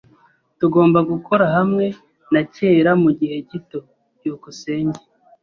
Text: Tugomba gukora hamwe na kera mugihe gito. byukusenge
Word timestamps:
Tugomba 0.59 0.99
gukora 1.11 1.45
hamwe 1.55 1.85
na 2.33 2.41
kera 2.55 2.91
mugihe 3.03 3.37
gito. 3.49 3.79
byukusenge 4.17 5.01